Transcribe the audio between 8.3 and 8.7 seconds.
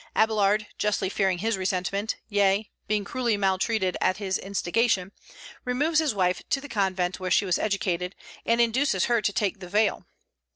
and